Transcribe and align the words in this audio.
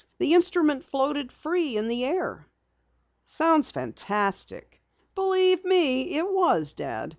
The 0.17 0.33
instrument 0.33 0.83
floated 0.83 1.31
free 1.31 1.77
in 1.77 1.87
the 1.87 2.05
air." 2.05 2.47
"Sounds 3.25 3.69
fantastic." 3.69 4.81
"Believe 5.13 5.63
me, 5.63 6.15
it 6.17 6.27
was, 6.27 6.73
Dad. 6.73 7.09